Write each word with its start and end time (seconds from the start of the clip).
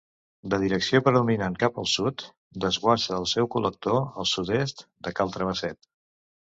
De 0.53 0.59
direcció 0.61 1.01
predominant 1.07 1.57
cap 1.65 1.77
al 1.83 1.91
sud, 1.97 2.25
desguassa 2.67 3.15
al 3.21 3.31
seu 3.35 3.53
col·lector 3.59 4.03
al 4.05 4.33
sud-est 4.35 4.87
de 5.09 5.19
Cal 5.21 5.41
Travesset. 5.41 5.85